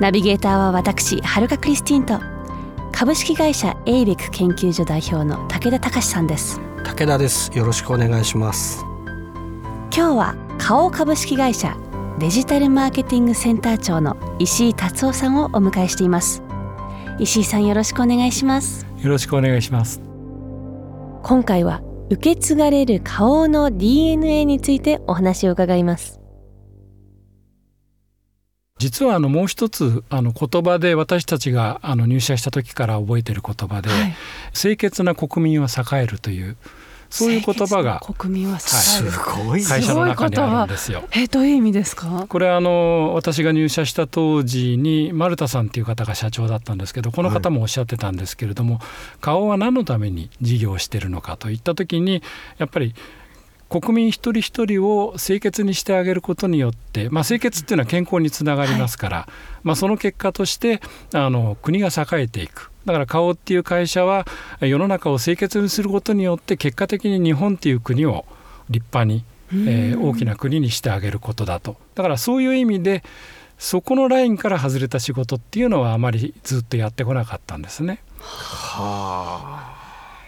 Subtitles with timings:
[0.00, 2.20] ナビゲーターは私はるかクリスティンと
[2.92, 6.60] 株式会社エイベック研究所代表の武田隆さんです。
[6.84, 7.50] 武田です。
[7.56, 8.84] よろしくお願いします。
[9.94, 11.76] 今日は花王株式会社
[12.18, 16.42] デジタルマーケティングセンター長の石井達夫さんをお迎えしています。
[17.18, 18.86] 石井さんよろしくお願いします。
[18.98, 20.00] よろしくお願いします。
[21.22, 26.20] 今回は受け継がれる花王の DNA についてお話を伺います
[28.78, 34.14] 実はあのもう一つあの言葉で私たちがあの入社した時から覚えている言葉で、はい、
[34.52, 36.56] 清潔な国民は栄えるという
[37.08, 39.02] そういう言葉が国民はす
[39.44, 39.62] ごい。
[39.62, 41.04] 会社の中にあるんですよ。
[41.12, 42.26] えどういう意味ですか？
[42.28, 48.82] これあの私が入社した当時に丸田さんっていう方が社長だったんですけど、この方もおっしゃってたんですけれども、はい、
[49.20, 52.24] 顔は何のために事業をしてるのかといった時に
[52.58, 52.92] やっぱり
[53.68, 59.30] 国民一人一人を清潔にしてあげることによって、まあ、清潔っていうのは健康につながりますから、はい、
[59.64, 60.80] まあ、その結果として
[61.12, 62.70] あの国が栄えていく。
[62.84, 64.26] だから花王っていう会社は
[64.60, 68.24] 世の中を清潔にすることによって結果的に日本っていう国を
[68.70, 71.76] 立派に、えー、大きな国にしてあげることだと。
[71.96, 73.02] だからそういう意味で
[73.58, 78.00] そこのラインから外れた仕事っていうのはあまりずっとやってこなかったんですね。
[78.20, 79.75] はあ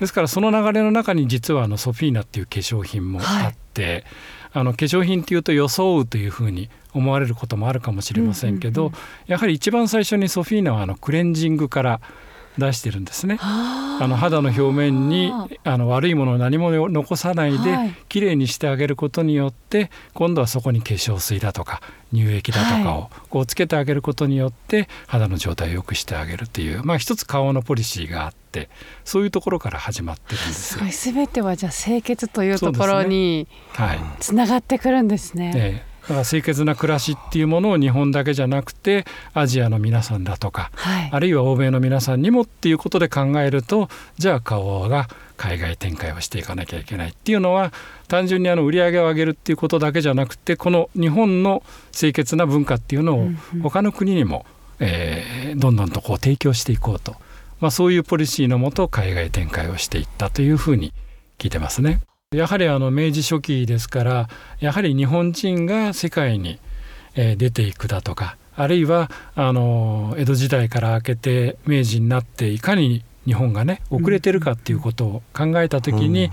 [0.00, 4.04] ですからその流れの中に実はあのソフィーナっていう化粧品もあって、はい、
[4.54, 8.92] あの化粧品っていうと装うというふうに思われることもあるかもしれませんけど、
[9.26, 12.00] やはり一番最初にソフィーナはあのクレンジングから
[12.58, 13.38] 出してるんですね。
[13.40, 15.32] あの肌の表面に
[15.64, 21.80] あの悪いものを何も残さないで、はい、きれいにしてあげることによって今度はそこに化粧水だとか
[22.12, 28.68] 乳液だとかをこうつけてあげることによって肌の状態を良くしてあげるっていう、まあ、一つ顔のポリシーがあって
[29.04, 30.90] そういうところから始まってるんですよ。
[30.90, 33.48] すべてはじゃあ清潔というところに
[34.20, 35.84] つながってくるんですね。
[36.08, 43.88] ええだから清潔な暮らしっていうものを日本だけじゃなくてアジアの皆さんだとか、はい、あるいは欧米の皆さんにもっていうことで考えると
[44.18, 47.72] じゃあ花王が海外展開をしていかなきゃいけないっていうのは
[48.08, 51.62] 単純にあの売り上げを上げるっていうことだけじゃなくてこの日本の
[51.92, 53.28] 清潔な文化っていうのを
[53.62, 54.46] 他の国にも、
[54.78, 57.16] えー、どんどんとこう提供していこうと、
[57.60, 60.92] まあ、そういうポリシーのもと海外展開をしていったというふうに
[61.38, 62.00] 聞いてますね。
[62.34, 64.28] やはりあの明治初期ですから
[64.60, 66.58] やはり日本人が世界に
[67.14, 76.30] 出ていくだとかあるいはあの江戸時代から明けて明治になっていかに日本がね遅れてるかっていうことを考えた時に、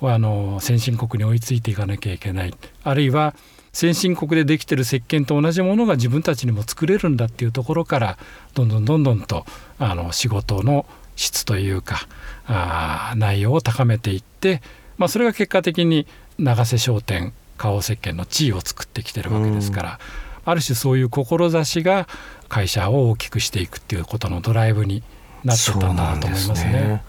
[0.00, 2.54] うん、あの先進国に追いついていかなきゃいけない。
[2.82, 3.34] あるいは
[3.72, 8.18] 先進国でできてる石鹸と同じものが自分たちにも作れるんだっていうところから
[8.54, 9.46] どんどんどんどんと
[9.78, 10.86] あの仕事の
[11.16, 12.06] 質というか
[12.46, 14.62] あ内容を高めていって
[14.96, 16.06] まあ、それが結果的に
[16.38, 19.98] 永瀬商店花王石鹸の地位を作ってきてるわけですから、
[20.44, 22.08] うん、ある種そういう志が
[22.48, 25.02] 会社を大きくしていくっていうことのドライブに
[25.44, 26.56] なってたんだなと思いますね。
[26.56, 27.02] すね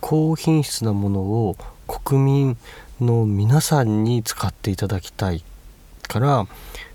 [0.00, 2.58] 高品質なものを国民
[3.00, 5.42] の皆さんに使っていただきたい
[6.06, 6.46] から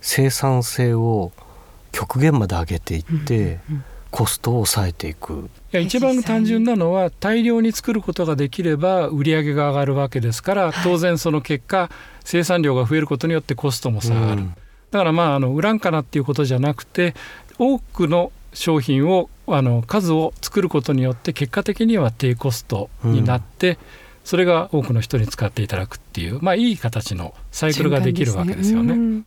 [0.01, 1.31] 生産性を
[1.91, 3.83] 極限まで上げていって、うんうん
[4.15, 5.49] コストを抑えていく。
[5.73, 11.89] いや一番単純なのは大量に作ることができれば売り上げが上がるわけですから、当然その結果
[12.23, 14.55] 生産量が増えることによってコストも下がる、うん、
[14.89, 17.13] だからまああの売らんかなっていうことじゃなくて
[17.59, 23.77] 多くの商品をあの数を作ることによって結果的には低コストになって、うん、
[24.23, 29.25] それが多くの人に使っていただくっていうまあいい形のサイクルができるわけですよね。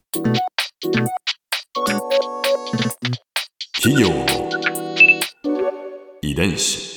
[3.83, 4.38] 企業
[6.39, 6.97] 伝子。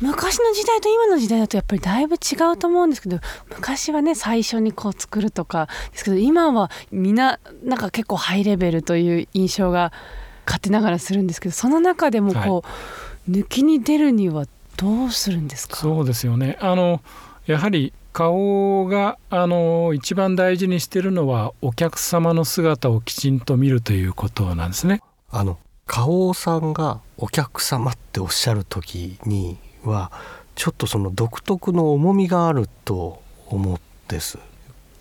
[0.00, 9.92] 昔の時代と今の時代だとやっぱりだいぶ違うと思うんですけど昔はね最初にこう作るとかですけど今はみんななんか結構ハイレベルという印象が
[10.46, 15.76] 勝手ながらするんですけどその中でもこう、はい、抜きに出るにはどうするんですか？
[15.76, 16.58] そうですよね。
[16.60, 17.02] あの
[17.46, 25.02] やはり顔があの一番大事にしてるのはお客様の姿をきちんと見るということなんですね。
[25.30, 30.10] あの花王さんがお客様っておっしゃる時には
[30.54, 33.78] ちょっとその独特の重みがあると思うん
[34.08, 34.38] です。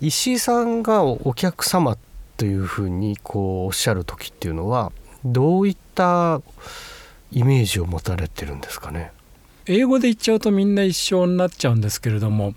[0.02, 1.98] 石井さんがお客様
[2.36, 4.92] というふうにこうおっしゃる時っていうのは
[5.24, 6.42] どういった
[7.32, 9.12] イメージを持たれてるんですかね？
[9.66, 12.54] 英語で言っちゃうとみんな一緒になっちゃうんですけれども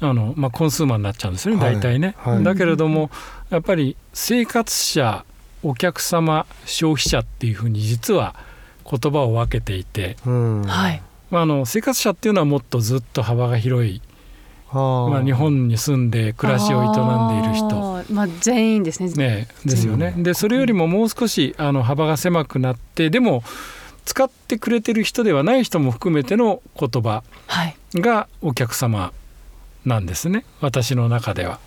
[0.00, 3.10] あの、まあ、コンスーマーになっちゃうんですよね、大体ね、はい、だけれども
[3.50, 5.24] やっぱり生活者
[5.66, 8.36] お客様消費者っていうふうに実は
[8.88, 11.02] 言葉を分けていて、うん、はい。
[11.30, 14.00] まあ、あの生活者っていうのはもっとずっと幅が広い。
[14.72, 18.04] まあ、日本に住んで暮らしを営んでいる人。
[18.12, 19.08] まあ、全員ですね。
[19.16, 20.14] ねですよね。
[20.16, 23.42] でそれよりももう少しあの幅が狭くなってでも
[24.04, 27.24] 使ってくれてる人ではない人も含めての言葉
[27.94, 29.12] がお客様
[29.86, 31.60] なんですね私の中では。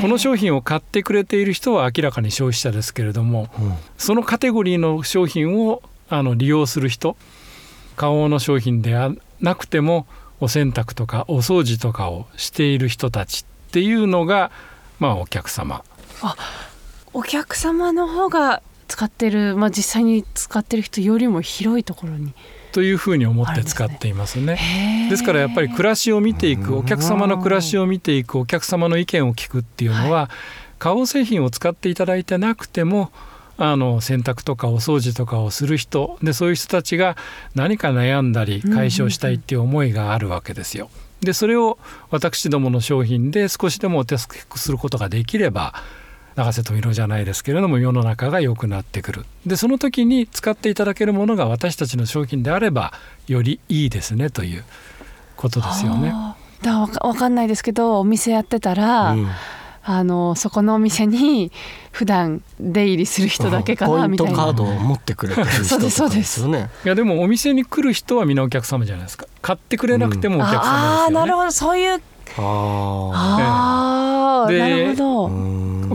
[0.00, 7.16] この商品を買ってくれている人は明らかに消費者ですけれども、うん、そのカテゴリーの商品をあの利用する人
[7.96, 10.06] 花王の商品ではなくても
[10.40, 14.50] お洗濯とかお掃除とかをしている人たちっていうのが
[14.98, 15.82] まあお客様。
[16.22, 16.36] あ
[17.12, 22.32] お客様の方が使ってる、まあ、実際に使ってる人よりも広いところに。
[22.72, 25.08] というふうに思って使っていますね。
[25.10, 30.28] です、からやっぱり暮らしを見ていくお客様の暮らしを見ていくお客様の意見を聞くっていうのは、はい、
[30.78, 33.10] 花王製品を使っていただいてなくても
[33.58, 37.16] あの洗濯とかお掃除とかをする人でそういう人たちが
[37.54, 40.88] 何か悩んだり解消したいっていう思いがあるわけですよ。
[41.20, 41.78] でそれを
[42.10, 45.74] 私どもの商品で少しでもお手助けすることができれば
[46.36, 49.26] 永瀬富色じゃないですけれども世の中が良くなってくる。
[49.46, 52.92] でその時に使っていただけるものが私たちの商品であれば
[53.26, 54.64] よりいいですねという
[55.36, 56.12] ことですよね。
[56.62, 59.28] だ分かんないですけどお店やってたら、うん。
[59.82, 61.50] あのそこのお店に
[61.90, 64.32] 普段出入りする人だけかなみたいな。
[64.36, 66.68] カードを持ってくれてる人とかですよね。
[66.84, 69.26] いやでもお店に来る人はみんなお客様じゃないですか。
[69.40, 72.02] 買ってくれなくてもお客様ですよね、うん、ああなるほどそういう
[72.36, 75.24] ああ、なるほど。
[75.24, 75.30] お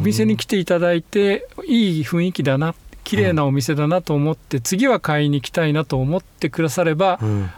[0.05, 2.73] 店に来ていただいていい雰囲気だな
[3.03, 7.49] 綺麗なお店だなと思って、うん、次は買いに行きたいなと思ってくだされば、うん、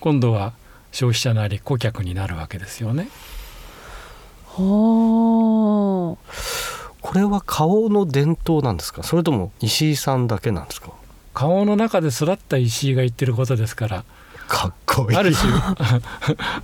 [0.00, 0.52] 今度は
[0.92, 3.08] 消費者なり顧客になるわけですよね。
[4.56, 6.16] こ
[7.14, 9.02] れは花王の伝統なんですか？
[9.02, 10.92] それとも石井さんだけなんですか？
[11.34, 14.04] 花王の中で育った石井が言ってることですから
[14.46, 15.16] かっこいい。
[15.16, 15.52] ある種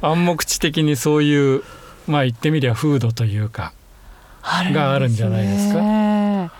[0.00, 1.64] 暗黙知的にそういう
[2.06, 3.72] まあ言ってみりゃ風土というか
[4.42, 6.52] があるんじゃないですか？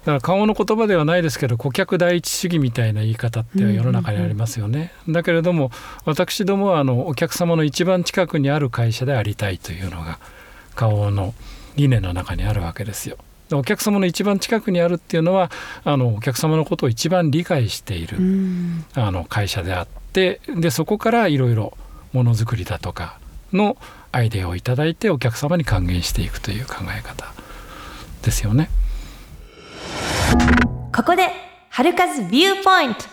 [0.00, 4.92] だから顔の言葉ではないですけど顧客第一主義みたいな言い方って世の中にありますよね。
[5.08, 5.70] だけれども
[6.06, 10.18] 私どもはあのお客様の一番近くにある会社でありたいというのが
[10.74, 11.34] 花王の
[11.76, 13.18] 理念の中にあるわけですよ。
[13.52, 15.50] お客様の一番近くにあるっていうのは
[15.84, 18.16] あのお客様のことを一番理解している
[18.94, 21.76] あの会社であってでそこからいろいろ
[22.12, 23.18] ものづくりだとか
[23.52, 23.76] の
[24.12, 27.32] アイデアを頂いてお客様に還元していくという考え方
[28.22, 28.70] ですよね。
[30.94, 31.28] ここで
[31.70, 33.04] 春風ビューポイント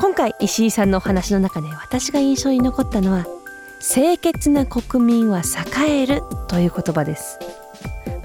[0.00, 3.26] 今回石井さんのお話の中で私が印象に残ったのは
[3.80, 7.38] 清潔な国民は栄えるという言葉です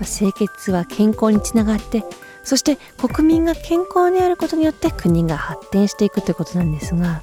[0.04, 2.04] 清潔は健康につながって
[2.44, 7.22] そして国民が健康にあることによって国が発展していくということなんですが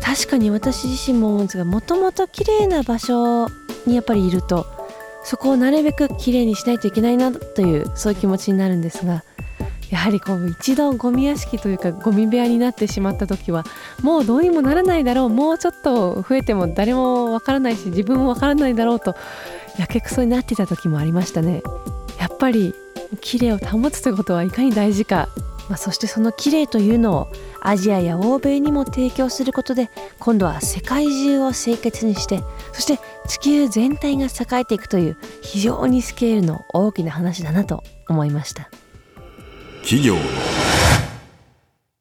[0.00, 3.48] 確かに私自身も思うんですがもともと綺麗な場所
[3.86, 4.66] にやっぱりいると
[5.24, 9.22] そこをなるべく綺麗にしないといけないなというそういう気持ちになるんですが
[9.90, 13.64] やはりこう一度ゴミ屋敷というかゴミ部屋になってしまった時は
[14.02, 19.14] もうどうにもならないだろうもうちょっと増えても誰もわからないし自分もわからないだろうと
[19.78, 21.62] やけくそになっていた時もありましたね。
[22.18, 22.74] やっぱり
[23.20, 25.28] 綺麗を保つということはいかに大事か、
[25.72, 29.88] まあ、そしてその綺麗というのをアジアや欧米にも提供することで
[30.18, 32.42] 今度は世界中を清潔にして
[32.74, 38.68] そして地球全体が栄えていくという非常にスケールの大きな話だなと思いました。
[39.80, 40.20] 企業の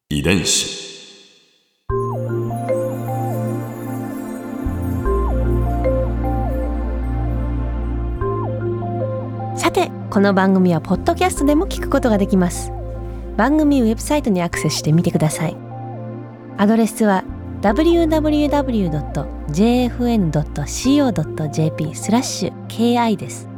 [0.09, 0.81] 遺伝子
[9.55, 12.73] さてこの番組はポッドキャストでも聞くことができます
[13.41, 15.57] 番組ウェブサイトにアクセスしてみてください。
[16.59, 17.23] アドレスは
[17.61, 18.45] www.jfn.co.jp
[21.95, 23.49] スラッシュ ki です。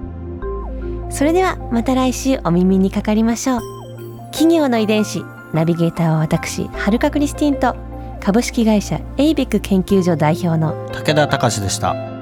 [1.09, 3.59] それではまた来週お耳にかかりましょう。
[4.31, 5.21] 企業の遺伝子
[5.53, 7.75] ナビゲーターは私はるかクリスティンと
[8.21, 12.12] 株式会社エイベック研究所代表の武田隆でした。